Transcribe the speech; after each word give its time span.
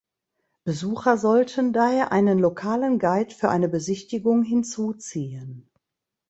Besucher 0.63 1.15
sollten 1.19 1.73
daher 1.73 2.11
einen 2.11 2.39
lokalen 2.39 2.97
Guide 2.97 3.35
für 3.35 3.49
eine 3.49 3.69
Besichtigung 3.69 4.41
hinzuziehen. 4.41 5.69